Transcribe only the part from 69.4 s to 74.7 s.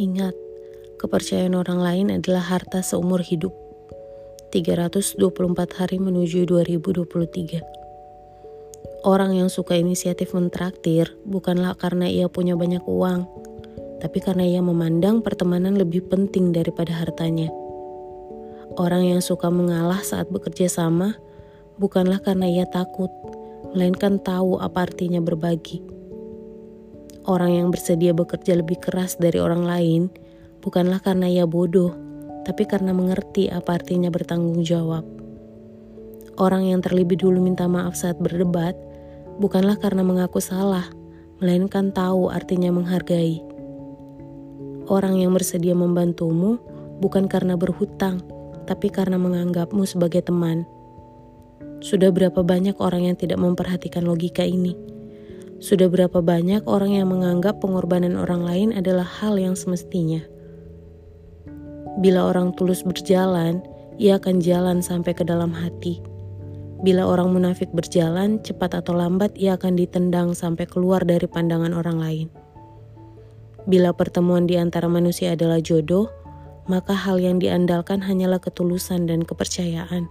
akan ditendang sampai keluar dari pandangan orang lain. Bila pertemuan di